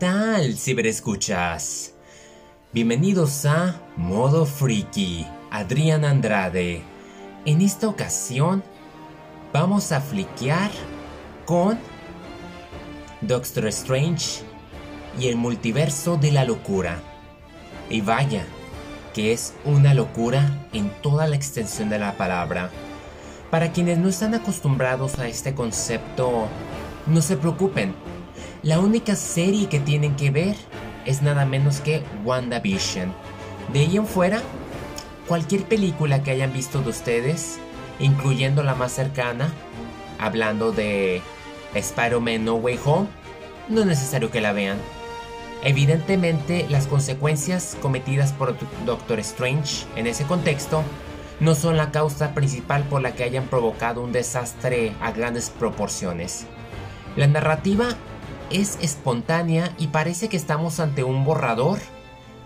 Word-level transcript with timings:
tal, 0.00 0.56
ciberescuchas? 0.56 1.92
Bienvenidos 2.72 3.44
a 3.44 3.82
Modo 3.98 4.46
Freaky, 4.46 5.26
Adrián 5.50 6.06
Andrade. 6.06 6.82
En 7.44 7.60
esta 7.60 7.86
ocasión 7.86 8.64
vamos 9.52 9.92
a 9.92 10.00
fliquear 10.00 10.70
con 11.44 11.78
Doctor 13.20 13.66
Strange 13.66 14.40
y 15.18 15.28
el 15.28 15.36
multiverso 15.36 16.16
de 16.16 16.32
la 16.32 16.46
locura. 16.46 16.98
Y 17.90 18.00
vaya, 18.00 18.46
que 19.12 19.34
es 19.34 19.52
una 19.66 19.92
locura 19.92 20.66
en 20.72 20.88
toda 21.02 21.26
la 21.26 21.36
extensión 21.36 21.90
de 21.90 21.98
la 21.98 22.16
palabra. 22.16 22.70
Para 23.50 23.70
quienes 23.70 23.98
no 23.98 24.08
están 24.08 24.32
acostumbrados 24.32 25.18
a 25.18 25.28
este 25.28 25.54
concepto, 25.54 26.48
no 27.06 27.20
se 27.20 27.36
preocupen. 27.36 27.94
La 28.62 28.78
única 28.78 29.16
serie 29.16 29.70
que 29.70 29.80
tienen 29.80 30.16
que 30.16 30.30
ver 30.30 30.54
es 31.06 31.22
nada 31.22 31.46
menos 31.46 31.80
que 31.80 32.02
WandaVision. 32.26 33.10
De 33.72 33.80
ahí 33.80 33.96
en 33.96 34.06
fuera, 34.06 34.42
cualquier 35.26 35.64
película 35.64 36.22
que 36.22 36.30
hayan 36.30 36.52
visto 36.52 36.82
de 36.82 36.90
ustedes, 36.90 37.58
incluyendo 38.00 38.62
la 38.62 38.74
más 38.74 38.92
cercana, 38.92 39.50
hablando 40.18 40.72
de 40.72 41.22
Spider-Man 41.74 42.44
No 42.44 42.56
Way 42.56 42.78
Home, 42.84 43.08
no 43.70 43.80
es 43.80 43.86
necesario 43.86 44.30
que 44.30 44.42
la 44.42 44.52
vean. 44.52 44.76
Evidentemente, 45.64 46.66
las 46.68 46.86
consecuencias 46.86 47.78
cometidas 47.80 48.34
por 48.34 48.54
Doctor 48.84 49.20
Strange 49.20 49.86
en 49.96 50.06
ese 50.06 50.24
contexto 50.24 50.82
no 51.38 51.54
son 51.54 51.78
la 51.78 51.92
causa 51.92 52.34
principal 52.34 52.82
por 52.82 53.00
la 53.00 53.14
que 53.14 53.24
hayan 53.24 53.44
provocado 53.44 54.02
un 54.02 54.12
desastre 54.12 54.92
a 55.00 55.12
grandes 55.12 55.48
proporciones. 55.48 56.44
La 57.16 57.26
narrativa 57.26 57.96
es 58.50 58.78
espontánea 58.80 59.72
y 59.78 59.88
parece 59.88 60.28
que 60.28 60.36
estamos 60.36 60.80
ante 60.80 61.04
un 61.04 61.24
borrador 61.24 61.78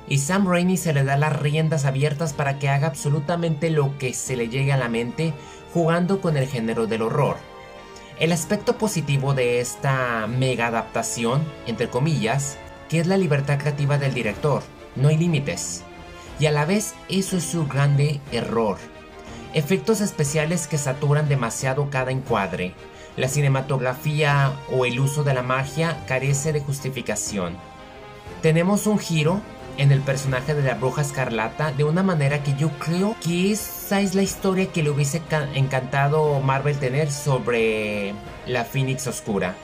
y 0.06 0.18
Sam 0.18 0.46
Raimi 0.46 0.76
se 0.76 0.92
le 0.92 1.04
da 1.04 1.16
las 1.16 1.38
riendas 1.40 1.84
abiertas 1.84 2.32
para 2.32 2.58
que 2.58 2.68
haga 2.68 2.86
absolutamente 2.86 3.70
lo 3.70 3.96
que 3.98 4.12
se 4.12 4.36
le 4.36 4.48
llegue 4.48 4.72
a 4.72 4.76
la 4.76 4.88
mente 4.88 5.32
jugando 5.72 6.20
con 6.20 6.36
el 6.36 6.46
género 6.46 6.86
del 6.86 7.02
horror. 7.02 7.36
El 8.20 8.30
aspecto 8.30 8.78
positivo 8.78 9.34
de 9.34 9.60
esta 9.60 10.26
mega 10.28 10.68
adaptación, 10.68 11.42
entre 11.66 11.88
comillas, 11.88 12.58
que 12.88 13.00
es 13.00 13.06
la 13.06 13.16
libertad 13.16 13.58
creativa 13.58 13.98
del 13.98 14.14
director, 14.14 14.62
no 14.94 15.08
hay 15.08 15.16
límites. 15.16 15.82
Y 16.38 16.46
a 16.46 16.52
la 16.52 16.64
vez 16.64 16.94
eso 17.08 17.36
es 17.36 17.44
su 17.44 17.66
grande 17.66 18.20
error. 18.30 18.76
Efectos 19.52 20.00
especiales 20.00 20.66
que 20.66 20.78
saturan 20.78 21.28
demasiado 21.28 21.88
cada 21.90 22.10
encuadre. 22.10 22.74
La 23.16 23.28
cinematografía 23.28 24.52
o 24.72 24.84
el 24.84 24.98
uso 25.00 25.24
de 25.24 25.34
la 25.34 25.42
magia 25.42 26.04
carece 26.06 26.52
de 26.52 26.60
justificación. 26.60 27.56
Tenemos 28.42 28.86
un 28.86 28.98
giro 28.98 29.40
en 29.76 29.92
el 29.92 30.00
personaje 30.00 30.54
de 30.54 30.62
la 30.62 30.74
bruja 30.74 31.02
escarlata 31.02 31.72
de 31.72 31.84
una 31.84 32.02
manera 32.02 32.42
que 32.42 32.54
yo 32.54 32.70
creo 32.78 33.16
que 33.20 33.52
esa 33.52 34.00
es 34.00 34.14
la 34.14 34.22
historia 34.22 34.72
que 34.72 34.82
le 34.82 34.90
hubiese 34.90 35.22
encantado 35.54 36.40
Marvel 36.40 36.78
tener 36.78 37.10
sobre 37.10 38.14
la 38.46 38.64
Phoenix 38.64 39.06
Oscura. 39.06 39.54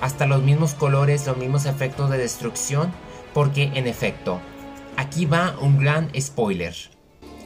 Hasta 0.00 0.26
los 0.26 0.42
mismos 0.42 0.74
colores, 0.74 1.26
los 1.26 1.36
mismos 1.36 1.66
efectos 1.66 2.10
de 2.10 2.18
destrucción, 2.18 2.92
porque 3.34 3.70
en 3.74 3.86
efecto, 3.86 4.40
Aquí 5.00 5.24
va 5.24 5.56
un 5.62 5.78
gran 5.78 6.10
spoiler. 6.20 6.74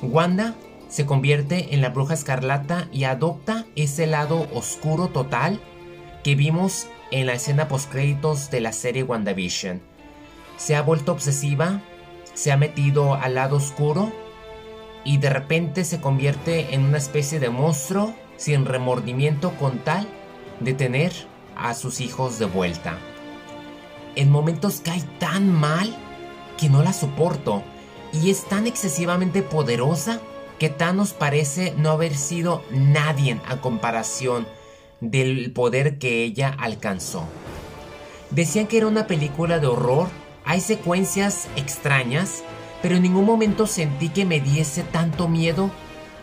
Wanda 0.03 0.57
se 0.95 1.07
convierte 1.07 1.75
en 1.75 1.81
la 1.81 1.89
bruja 1.89 2.15
escarlata 2.15 2.87
y 2.93 3.03
adopta 3.03 3.67
ese 3.75 4.07
lado 4.07 4.47
oscuro 4.55 5.09
total 5.09 5.61
que 6.23 6.37
vimos 6.37 6.87
en 7.11 7.27
la 7.27 7.33
escena 7.33 7.67
postcréditos 7.67 8.49
de 8.53 8.61
la 8.61 8.73
serie 8.73 9.03
WandaVision. 9.03 9.83
Se 10.57 10.77
ha 10.77 10.83
vuelto 10.83 11.11
obsesiva, 11.11 11.83
se 12.35 12.53
ha 12.53 12.57
metido 12.57 13.15
al 13.15 13.35
lado 13.35 13.57
oscuro 13.57 14.13
y 15.03 15.19
de 15.19 15.31
repente 15.31 15.85
se 15.85 16.01
convierte 16.01 16.77
en 16.77 16.85
una 16.85 16.99
especie 16.99 17.41
de 17.41 17.51
monstruo 17.51 18.15
sin 18.37 18.65
remordimiento 18.65 19.51
con 19.57 19.81
tal 19.81 20.07
de 20.61 20.75
tener 20.75 21.13
a 21.57 21.75
sus 21.75 22.01
hijos 22.01 22.39
de 22.39 22.47
vuelta. 22.47 22.99
En 24.15 24.31
momentos 24.31 24.81
cae 24.81 25.03
tan 25.19 25.53
mal 25.53 25.93
que 26.57 26.69
no 26.69 26.85
la 26.85 26.93
soporto 26.93 27.65
y 28.13 28.31
es 28.31 28.45
tan 28.45 28.69
excesivamente 28.69 29.43
poderosa 29.43 30.21
que 30.59 30.69
Thanos 30.69 31.13
parece 31.13 31.75
no 31.77 31.91
haber 31.91 32.17
sido 32.17 32.63
nadie 32.71 33.41
a 33.47 33.61
comparación 33.61 34.47
del 35.01 35.53
poder 35.53 35.99
que 35.99 36.25
ella 36.25 36.55
alcanzó. 36.59 37.25
Decían 38.31 38.67
que 38.67 38.79
era 38.79 38.87
una 38.87 39.07
película 39.07 39.59
de 39.59 39.67
horror, 39.67 40.09
hay 40.45 40.61
secuencias 40.61 41.49
extrañas, 41.57 42.43
pero 42.83 42.97
en 42.97 43.03
ningún 43.03 43.25
momento 43.25 43.67
sentí 43.67 44.09
que 44.09 44.25
me 44.25 44.41
diese 44.41 44.83
tanto 44.83 45.29
miedo 45.29 45.71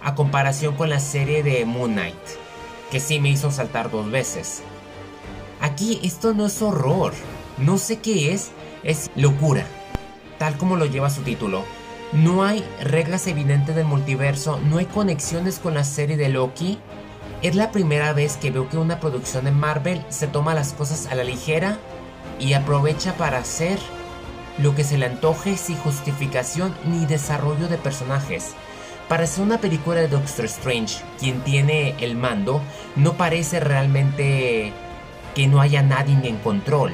a 0.01 0.15
comparación 0.15 0.75
con 0.75 0.89
la 0.89 0.99
serie 0.99 1.43
de 1.43 1.65
Moon 1.65 1.93
Knight, 1.93 2.15
que 2.89 2.99
sí 2.99 3.19
me 3.19 3.29
hizo 3.29 3.51
saltar 3.51 3.91
dos 3.91 4.09
veces. 4.09 4.61
Aquí 5.59 5.99
esto 6.03 6.33
no 6.33 6.47
es 6.47 6.61
horror, 6.61 7.13
no 7.57 7.77
sé 7.77 7.99
qué 7.99 8.33
es, 8.33 8.51
es 8.83 9.11
locura 9.15 9.65
tal 10.41 10.57
como 10.57 10.75
lo 10.75 10.87
lleva 10.87 11.11
su 11.11 11.21
título. 11.21 11.63
No 12.13 12.43
hay 12.43 12.65
reglas 12.81 13.25
evidentes 13.27 13.73
del 13.73 13.85
multiverso, 13.85 14.59
no 14.67 14.79
hay 14.79 14.85
conexiones 14.85 15.59
con 15.59 15.73
la 15.73 15.85
serie 15.85 16.17
de 16.17 16.27
Loki. 16.27 16.77
Es 17.41 17.55
la 17.55 17.71
primera 17.71 18.11
vez 18.11 18.35
que 18.35 18.51
veo 18.51 18.67
que 18.67 18.77
una 18.77 18.99
producción 18.99 19.45
de 19.45 19.51
Marvel 19.51 20.03
se 20.09 20.27
toma 20.27 20.53
las 20.53 20.73
cosas 20.73 21.07
a 21.07 21.15
la 21.15 21.23
ligera 21.23 21.77
y 22.37 22.51
aprovecha 22.51 23.15
para 23.15 23.37
hacer 23.37 23.79
lo 24.57 24.75
que 24.75 24.83
se 24.83 24.97
le 24.97 25.05
antoje 25.05 25.55
sin 25.55 25.77
justificación 25.77 26.75
ni 26.85 27.05
desarrollo 27.05 27.69
de 27.69 27.77
personajes. 27.77 28.55
Para 29.07 29.25
ser 29.25 29.45
una 29.45 29.59
película 29.59 30.01
de 30.01 30.09
Doctor 30.09 30.45
Strange, 30.45 31.01
quien 31.17 31.39
tiene 31.41 31.95
el 32.01 32.17
mando, 32.17 32.61
no 32.97 33.13
parece 33.13 33.61
realmente 33.61 34.73
que 35.33 35.47
no 35.47 35.61
haya 35.61 35.81
nadie 35.81 36.17
en 36.27 36.37
control. 36.39 36.93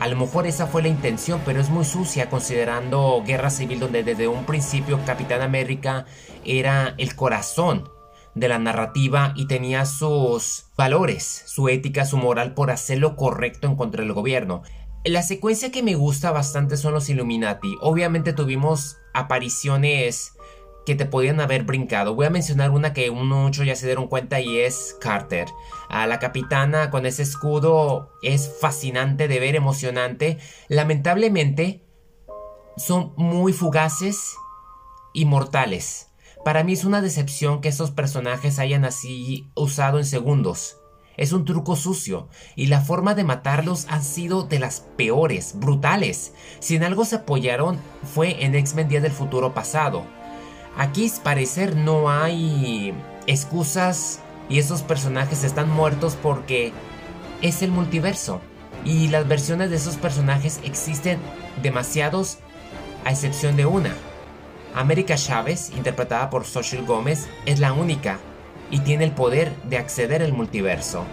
A 0.00 0.08
lo 0.08 0.16
mejor 0.16 0.46
esa 0.46 0.66
fue 0.66 0.80
la 0.80 0.88
intención, 0.88 1.42
pero 1.44 1.60
es 1.60 1.68
muy 1.68 1.84
sucia 1.84 2.30
considerando 2.30 3.22
Guerra 3.26 3.50
Civil 3.50 3.80
donde 3.80 4.02
desde 4.02 4.28
un 4.28 4.46
principio 4.46 4.98
Capitán 5.04 5.42
América 5.42 6.06
era 6.42 6.94
el 6.96 7.14
corazón 7.14 7.90
de 8.34 8.48
la 8.48 8.58
narrativa 8.58 9.34
y 9.36 9.46
tenía 9.46 9.84
sus 9.84 10.64
valores, 10.78 11.42
su 11.46 11.68
ética, 11.68 12.06
su 12.06 12.16
moral 12.16 12.54
por 12.54 12.70
hacer 12.70 12.96
lo 12.96 13.14
correcto 13.14 13.66
en 13.66 13.76
contra 13.76 14.02
del 14.02 14.14
gobierno. 14.14 14.62
La 15.04 15.22
secuencia 15.22 15.70
que 15.70 15.82
me 15.82 15.96
gusta 15.96 16.30
bastante 16.30 16.78
son 16.78 16.94
los 16.94 17.10
Illuminati. 17.10 17.76
Obviamente 17.82 18.32
tuvimos 18.32 18.96
apariciones 19.12 20.32
que 20.86 20.94
te 20.94 21.06
podían 21.06 21.40
haber 21.40 21.64
brincado. 21.64 22.14
Voy 22.14 22.26
a 22.26 22.30
mencionar 22.30 22.70
una 22.70 22.92
que 22.92 23.10
muchos 23.10 23.66
ya 23.66 23.76
se 23.76 23.86
dieron 23.86 24.08
cuenta 24.08 24.40
y 24.40 24.58
es 24.58 24.96
Carter. 25.00 25.48
A 25.88 26.06
la 26.06 26.18
capitana 26.18 26.90
con 26.90 27.06
ese 27.06 27.22
escudo 27.22 28.10
es 28.22 28.50
fascinante 28.60 29.28
de 29.28 29.40
ver, 29.40 29.56
emocionante. 29.56 30.38
Lamentablemente 30.68 31.84
son 32.76 33.12
muy 33.16 33.52
fugaces 33.52 34.34
y 35.12 35.24
mortales. 35.24 36.08
Para 36.44 36.64
mí 36.64 36.72
es 36.72 36.84
una 36.84 37.02
decepción 37.02 37.60
que 37.60 37.68
esos 37.68 37.90
personajes 37.90 38.58
hayan 38.58 38.84
así 38.84 39.50
usado 39.54 39.98
en 39.98 40.06
segundos. 40.06 40.78
Es 41.18 41.32
un 41.32 41.44
truco 41.44 41.76
sucio 41.76 42.28
y 42.56 42.66
la 42.66 42.80
forma 42.80 43.14
de 43.14 43.24
matarlos 43.24 43.86
han 43.90 44.02
sido 44.02 44.44
de 44.44 44.58
las 44.58 44.80
peores, 44.96 45.52
brutales. 45.56 46.32
Si 46.60 46.76
en 46.76 46.84
algo 46.84 47.04
se 47.04 47.16
apoyaron 47.16 47.78
fue 48.14 48.42
en 48.42 48.54
X-Men 48.54 48.88
Día 48.88 49.02
del 49.02 49.12
Futuro 49.12 49.52
pasado 49.52 50.19
Aquí 50.76 51.10
parecer 51.22 51.76
no 51.76 52.10
hay 52.10 52.94
excusas 53.26 54.20
y 54.48 54.58
esos 54.58 54.82
personajes 54.82 55.44
están 55.44 55.70
muertos 55.70 56.16
porque 56.20 56.72
es 57.42 57.62
el 57.62 57.70
multiverso. 57.70 58.40
Y 58.84 59.08
las 59.08 59.28
versiones 59.28 59.70
de 59.70 59.76
esos 59.76 59.96
personajes 59.96 60.60
existen 60.64 61.18
demasiados 61.62 62.38
a 63.04 63.10
excepción 63.10 63.56
de 63.56 63.66
una. 63.66 63.94
América 64.74 65.16
Chávez, 65.16 65.70
interpretada 65.76 66.30
por 66.30 66.44
Social 66.44 66.84
Gómez, 66.84 67.28
es 67.44 67.60
la 67.60 67.72
única 67.72 68.18
y 68.70 68.80
tiene 68.80 69.04
el 69.04 69.12
poder 69.12 69.54
de 69.64 69.78
acceder 69.78 70.22
al 70.22 70.32
multiverso. 70.32 71.04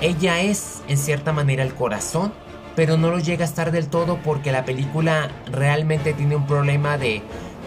Ella 0.00 0.40
es, 0.40 0.82
en 0.88 0.96
cierta 0.96 1.32
manera, 1.32 1.62
el 1.62 1.74
corazón, 1.74 2.32
pero 2.76 2.96
no 2.96 3.10
lo 3.10 3.18
llega 3.18 3.44
a 3.44 3.48
estar 3.48 3.70
del 3.70 3.88
todo 3.88 4.18
porque 4.22 4.52
la 4.52 4.64
película 4.64 5.30
realmente 5.50 6.12
tiene 6.12 6.36
un 6.36 6.46
problema 6.46 6.98
de, 6.98 7.22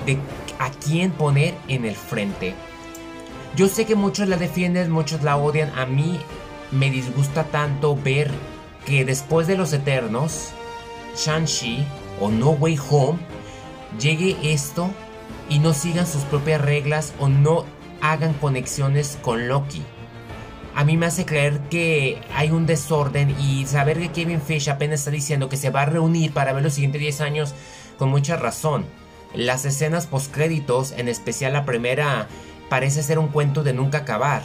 de 0.05 0.17
a 0.59 0.69
quién 0.71 1.11
poner 1.11 1.55
en 1.67 1.85
el 1.85 1.95
frente. 1.95 2.53
Yo 3.55 3.67
sé 3.67 3.85
que 3.85 3.95
muchos 3.95 4.27
la 4.27 4.37
defienden, 4.37 4.91
muchos 4.91 5.23
la 5.23 5.37
odian. 5.37 5.71
A 5.77 5.85
mí 5.85 6.19
me 6.71 6.91
disgusta 6.91 7.45
tanto 7.45 7.95
ver 7.95 8.31
que 8.85 9.05
después 9.05 9.47
de 9.47 9.57
los 9.57 9.73
Eternos, 9.73 10.49
Shang-Chi 11.15 11.85
o 12.19 12.29
No 12.29 12.51
Way 12.51 12.79
Home, 12.89 13.19
llegue 13.99 14.37
esto 14.43 14.91
y 15.49 15.59
no 15.59 15.73
sigan 15.73 16.05
sus 16.05 16.23
propias 16.23 16.61
reglas 16.61 17.13
o 17.19 17.29
no 17.29 17.65
hagan 18.01 18.33
conexiones 18.33 19.17
con 19.21 19.47
Loki. 19.47 19.81
a 20.75 20.83
mí 20.83 20.95
me 20.95 21.07
hace 21.07 21.25
creer 21.25 21.59
que 21.71 22.21
hay 22.35 22.51
un 22.51 22.67
desorden 22.67 23.35
y 23.39 23.65
saber 23.65 23.97
que 23.97 24.11
Kevin 24.11 24.41
Fish 24.41 24.69
apenas 24.69 24.99
está 24.99 25.09
diciendo 25.09 25.49
que 25.49 25.57
se 25.57 25.71
va 25.71 25.81
a 25.81 25.85
reunir 25.85 26.31
para 26.31 26.53
ver 26.53 26.61
los 26.61 26.75
siguientes 26.75 27.01
10 27.01 27.21
años 27.21 27.55
con 27.97 28.09
mucha 28.09 28.35
razón. 28.35 28.85
Las 29.33 29.65
escenas 29.65 30.07
postcréditos, 30.07 30.91
en 30.91 31.07
especial 31.07 31.53
la 31.53 31.65
primera, 31.65 32.27
parece 32.69 33.03
ser 33.03 33.19
un 33.19 33.27
cuento 33.27 33.63
de 33.63 33.73
nunca 33.73 33.99
acabar. 33.99 34.43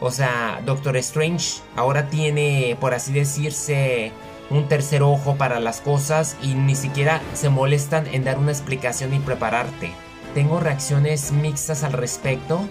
O 0.00 0.10
sea, 0.10 0.62
Doctor 0.64 0.96
Strange 0.96 1.60
ahora 1.76 2.08
tiene, 2.08 2.76
por 2.80 2.94
así 2.94 3.12
decirse, 3.12 4.12
un 4.50 4.66
tercer 4.66 5.02
ojo 5.02 5.36
para 5.36 5.60
las 5.60 5.80
cosas 5.80 6.36
y 6.42 6.54
ni 6.54 6.74
siquiera 6.74 7.20
se 7.34 7.48
molestan 7.48 8.06
en 8.12 8.24
dar 8.24 8.38
una 8.38 8.50
explicación 8.50 9.14
y 9.14 9.18
prepararte. 9.20 9.92
Tengo 10.34 10.60
reacciones 10.60 11.32
mixtas 11.32 11.82
al 11.82 11.92
respecto 11.92 12.66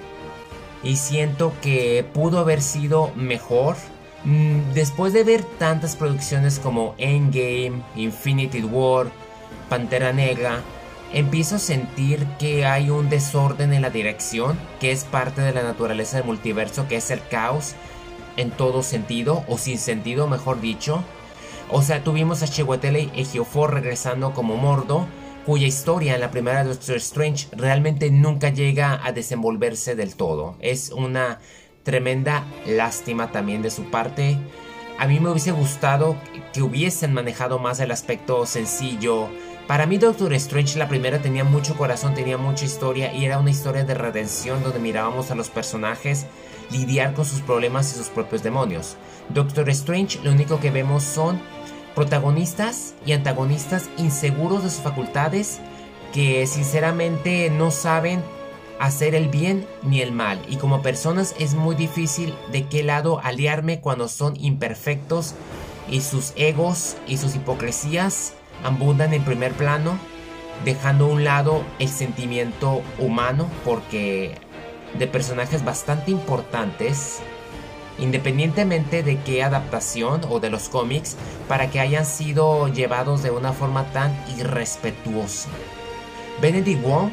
y 0.84 0.96
siento 0.98 1.54
que 1.62 2.06
pudo 2.14 2.40
haber 2.40 2.62
sido 2.62 3.12
mejor. 3.16 3.76
Mm, 4.24 4.74
después 4.74 5.14
de 5.14 5.24
ver 5.24 5.44
tantas 5.44 5.96
producciones 5.96 6.60
como 6.60 6.96
Endgame, 6.98 7.84
Infinity 7.96 8.62
War, 8.64 9.08
Pantera 9.70 10.12
Negra, 10.12 10.62
empiezo 11.14 11.56
a 11.56 11.60
sentir 11.60 12.26
que 12.38 12.66
hay 12.66 12.90
un 12.90 13.10
desorden 13.10 13.74
en 13.74 13.82
la 13.82 13.90
dirección, 13.90 14.60
que 14.80 14.92
es 14.92 15.04
parte 15.04 15.42
de 15.42 15.54
la 15.54 15.64
naturaleza 15.64 16.18
del 16.18 16.26
multiverso, 16.26 16.88
que 16.88 16.98
es 16.98 17.12
el 17.12 17.26
caos 17.28 17.76
en 18.38 18.52
todo 18.52 18.84
sentido, 18.84 19.44
o 19.48 19.58
sin 19.58 19.78
sentido, 19.78 20.28
mejor 20.28 20.62
dicho. 20.62 21.04
O 21.70 21.82
sea, 21.82 22.04
tuvimos 22.04 22.42
a 22.42 22.48
Chiwetel 22.48 23.12
Ejiofor 23.16 23.74
regresando 23.74 24.34
como 24.34 24.56
Mordo, 24.56 25.08
cuya 25.46 25.68
historia 25.68 26.16
en 26.16 26.22
la 26.22 26.32
primera 26.32 26.64
de 26.64 26.70
Doctor 26.70 26.98
Strange 26.98 27.48
realmente 27.52 28.12
nunca 28.12 28.50
llega 28.50 29.00
a 29.04 29.12
desenvolverse 29.12 29.96
del 29.96 30.16
todo. 30.16 30.56
Es 30.60 30.92
una 30.92 31.40
tremenda 31.84 32.46
lástima 32.66 33.32
también 33.32 33.62
de 33.62 33.72
su 33.72 33.90
parte. 33.90 34.38
A 35.00 35.08
mí 35.08 35.20
me 35.20 35.30
hubiese 35.30 35.52
gustado 35.52 36.18
que 36.54 36.62
hubiesen 36.62 37.14
manejado 37.14 37.58
más 37.58 37.80
el 37.80 37.92
aspecto 37.92 38.46
sencillo. 38.46 39.30
Para 39.70 39.86
mí 39.86 40.00
Doctor 40.00 40.34
Strange 40.34 40.80
la 40.80 40.88
primera 40.88 41.22
tenía 41.22 41.44
mucho 41.44 41.78
corazón, 41.78 42.16
tenía 42.16 42.40
mucha 42.40 42.66
historia 42.66 43.14
y 43.14 43.24
era 43.24 43.38
una 43.38 43.52
historia 43.52 43.84
de 43.84 43.94
redención 43.94 44.64
donde 44.64 44.80
mirábamos 44.80 45.30
a 45.30 45.36
los 45.36 45.50
personajes 45.50 46.26
lidiar 46.72 47.14
con 47.14 47.24
sus 47.24 47.42
problemas 47.42 47.94
y 47.94 47.98
sus 48.00 48.08
propios 48.08 48.42
demonios. 48.42 48.98
Doctor 49.30 49.70
Strange 49.70 50.22
lo 50.24 50.32
único 50.32 50.60
que 50.60 50.72
vemos 50.72 51.04
son 51.04 51.40
protagonistas 51.94 52.96
y 53.06 53.12
antagonistas 53.12 53.92
inseguros 53.98 54.64
de 54.64 54.72
sus 54.72 54.82
facultades 54.82 55.60
que 56.16 56.48
sinceramente 56.48 57.52
no 57.52 57.70
saben 57.70 58.24
hacer 58.80 59.14
el 59.14 59.28
bien 59.28 59.68
ni 59.84 60.02
el 60.02 60.12
mal 60.12 60.42
y 60.50 60.56
como 60.56 60.82
personas 60.82 61.36
es 61.38 61.54
muy 61.54 61.76
difícil 61.76 62.34
de 62.52 62.66
qué 62.66 62.82
lado 62.82 63.20
aliarme 63.24 63.82
cuando 63.82 64.08
son 64.08 64.36
imperfectos 64.44 65.36
y 65.88 66.02
sus 66.02 66.34
egos 66.36 66.98
y 67.06 67.18
sus 67.18 67.36
hipocresías 67.36 68.34
abundan 68.64 69.14
en 69.14 69.24
primer 69.24 69.54
plano 69.54 69.98
dejando 70.66 71.06
a 71.06 71.10
un 71.10 71.24
lado 71.24 71.64
el 71.80 71.90
sentimiento 71.90 72.82
humano 72.98 73.50
porque 73.64 74.36
de 74.98 75.08
personajes 75.08 75.64
bastante 75.64 76.12
importantes 76.12 77.22
independientemente 78.00 79.04
de 79.04 79.20
qué 79.20 79.44
adaptación 79.44 80.22
o 80.30 80.40
de 80.40 80.50
los 80.50 80.70
cómics, 80.70 81.16
para 81.48 81.70
que 81.70 81.80
hayan 81.80 82.06
sido 82.06 82.68
llevados 82.68 83.24
de 83.24 83.32
una 83.32 83.54
forma 83.54 83.86
tan 83.92 84.16
irrespetuosa. 84.38 85.50
Benedict 86.42 86.82
Wong, 86.84 87.12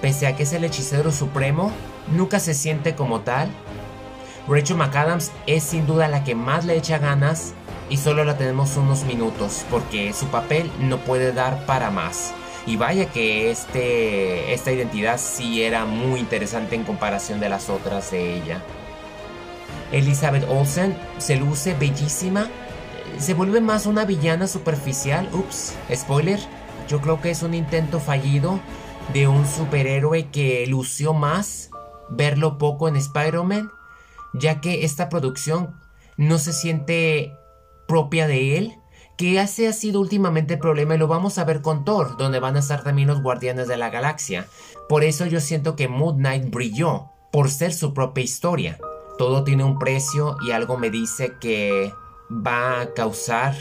pese 0.00 0.26
a 0.26 0.36
que 0.36 0.44
es 0.44 0.52
el 0.52 0.64
hechicero 0.64 1.12
supremo, 1.12 1.70
nunca 2.10 2.40
se 2.40 2.54
siente 2.54 2.94
como 2.94 3.20
tal. 3.20 3.50
Rachel 4.48 4.76
McAdams 4.76 5.32
es 5.46 5.64
sin 5.64 5.86
duda 5.86 6.08
la 6.08 6.24
que 6.24 6.34
más 6.34 6.64
le 6.64 6.76
echa 6.76 6.98
ganas 6.98 7.54
y 7.88 7.96
solo 7.98 8.24
la 8.24 8.36
tenemos 8.36 8.76
unos 8.76 9.04
minutos 9.04 9.64
porque 9.70 10.12
su 10.12 10.26
papel 10.26 10.70
no 10.80 10.98
puede 10.98 11.32
dar 11.32 11.66
para 11.66 11.90
más. 11.90 12.34
Y 12.66 12.76
vaya 12.76 13.06
que 13.06 13.50
este, 13.50 14.52
esta 14.52 14.72
identidad 14.72 15.18
sí 15.18 15.62
era 15.62 15.84
muy 15.84 16.18
interesante 16.18 16.74
en 16.74 16.82
comparación 16.82 17.38
de 17.38 17.48
las 17.48 17.70
otras 17.70 18.10
de 18.10 18.36
ella. 18.36 18.60
Elizabeth 19.92 20.48
Olsen 20.48 20.96
se 21.18 21.36
luce 21.36 21.74
bellísima. 21.74 22.48
Se 23.18 23.34
vuelve 23.34 23.60
más 23.60 23.86
una 23.86 24.04
villana 24.04 24.48
superficial. 24.48 25.28
Ups, 25.32 25.74
spoiler. 25.94 26.40
Yo 26.88 27.00
creo 27.00 27.20
que 27.20 27.30
es 27.30 27.42
un 27.44 27.54
intento 27.54 28.00
fallido 28.00 28.60
de 29.12 29.28
un 29.28 29.46
superhéroe 29.46 30.30
que 30.30 30.66
lució 30.66 31.14
más 31.14 31.70
verlo 32.08 32.58
poco 32.58 32.88
en 32.88 32.96
Spider-Man, 32.96 33.70
ya 34.32 34.60
que 34.60 34.84
esta 34.84 35.08
producción 35.08 35.74
no 36.16 36.38
se 36.38 36.52
siente 36.52 37.36
propia 37.86 38.26
de 38.26 38.58
él, 38.58 38.78
que 39.16 39.40
ese 39.40 39.68
ha 39.68 39.72
sido 39.72 40.00
últimamente 40.00 40.54
el 40.54 40.60
problema 40.60 40.94
y 40.94 40.98
lo 40.98 41.08
vamos 41.08 41.38
a 41.38 41.44
ver 41.44 41.62
con 41.62 41.84
Thor, 41.84 42.16
donde 42.16 42.38
van 42.38 42.56
a 42.56 42.60
estar 42.60 42.84
también 42.84 43.08
los 43.08 43.22
Guardianes 43.22 43.68
de 43.68 43.76
la 43.76 43.90
Galaxia. 43.90 44.46
Por 44.88 45.04
eso 45.04 45.26
yo 45.26 45.40
siento 45.40 45.76
que 45.76 45.88
Moon 45.88 46.18
Knight 46.18 46.50
brilló, 46.50 47.10
por 47.32 47.50
ser 47.50 47.72
su 47.72 47.94
propia 47.94 48.24
historia 48.24 48.78
todo 49.16 49.44
tiene 49.44 49.64
un 49.64 49.78
precio 49.78 50.36
y 50.46 50.50
algo 50.50 50.76
me 50.76 50.90
dice 50.90 51.34
que 51.40 51.92
va 52.30 52.80
a 52.80 52.94
causar 52.94 53.54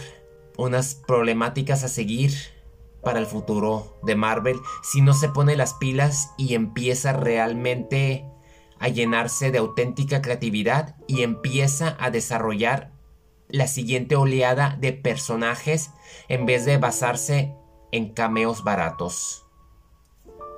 unas 0.58 0.96
problemáticas 0.96 1.84
a 1.84 1.88
seguir 1.88 2.34
para 3.04 3.20
el 3.20 3.26
futuro 3.26 3.98
de 4.04 4.16
Marvel 4.16 4.58
si 4.84 5.02
no 5.02 5.14
se 5.14 5.30
pone 5.30 5.56
las 5.56 5.74
pilas 5.76 6.32
y 6.38 6.56
empieza 6.56 7.14
realmente 7.14 8.26
a 8.80 8.90
llenarse 8.90 9.52
de 9.52 9.60
auténtica 9.60 10.22
creatividad 10.22 10.96
y 11.08 11.24
empieza 11.24 11.96
a 12.00 12.10
desarrollar 12.10 12.92
la 13.50 13.68
siguiente 13.68 14.16
oleada 14.16 14.78
de 14.80 14.94
personajes 14.94 15.92
en 16.28 16.46
vez 16.46 16.66
de 16.66 16.78
basarse 16.78 17.54
en 17.92 18.14
cameos 18.14 18.64
baratos. 18.64 19.46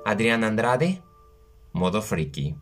Adrián 0.04 0.44
Andrade, 0.44 1.02
modo 1.72 2.02
friki. 2.02 2.56